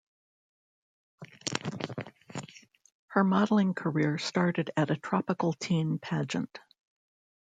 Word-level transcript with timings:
Her 3.09 3.23
modeling 3.23 3.75
career 3.75 4.17
started 4.17 4.71
at 4.75 4.89
a 4.89 4.95
Tropical 4.95 5.53
Teen 5.53 5.99
pageant. 5.99 6.57